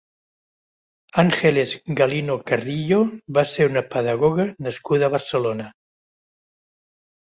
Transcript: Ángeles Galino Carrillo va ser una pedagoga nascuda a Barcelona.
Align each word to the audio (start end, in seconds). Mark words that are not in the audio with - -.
Ángeles 1.23 1.75
Galino 1.99 2.39
Carrillo 2.49 2.99
va 3.39 3.47
ser 3.55 3.71
una 3.75 3.87
pedagoga 3.95 4.49
nascuda 4.73 5.09
a 5.09 5.15
Barcelona. 5.21 5.73